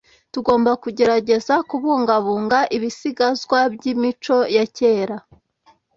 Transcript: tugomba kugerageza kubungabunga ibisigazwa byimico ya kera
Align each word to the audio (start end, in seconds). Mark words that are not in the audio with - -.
tugomba 0.33 0.71
kugerageza 0.83 1.53
kubungabunga 1.69 2.59
ibisigazwa 2.77 3.59
byimico 3.73 4.37
ya 4.55 4.65
kera 4.77 5.17